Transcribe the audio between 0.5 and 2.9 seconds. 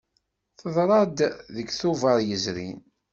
Teḍra-d deg Tubeṛ yezrin.